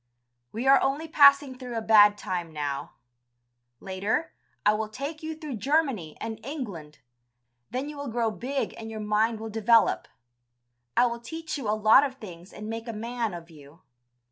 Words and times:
We 0.51 0.65
are 0.65 0.81
only 0.81 1.07
passing 1.07 1.55
through 1.59 1.77
a 1.77 1.81
bad 1.83 2.17
time 2.17 2.51
now; 2.51 2.93
later, 3.79 4.33
I 4.65 4.73
will 4.73 4.89
take 4.89 5.21
you 5.21 5.35
through 5.35 5.57
Germany 5.57 6.17
and 6.19 6.43
England, 6.43 6.97
then 7.69 7.87
you 7.87 7.97
will 7.97 8.07
grow 8.07 8.31
big 8.31 8.73
and 8.79 8.89
your 8.89 8.99
mind 8.99 9.39
will 9.39 9.51
develop. 9.51 10.07
I 10.97 11.05
will 11.05 11.19
teach 11.19 11.55
you 11.55 11.69
a 11.69 11.77
lot 11.77 12.03
of 12.03 12.15
things 12.15 12.51
and 12.51 12.67
make 12.67 12.87
a 12.87 12.93
man 12.93 13.35
of 13.35 13.51
you. 13.51 13.81